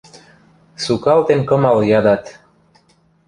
[0.83, 2.23] Сукалтен кымал ядат: